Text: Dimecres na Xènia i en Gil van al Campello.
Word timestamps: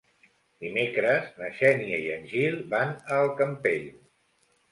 Dimecres 0.63 1.27
na 1.41 1.49
Xènia 1.59 1.99
i 2.05 2.09
en 2.15 2.25
Gil 2.33 2.57
van 2.73 2.97
al 3.17 3.31
Campello. 3.43 3.93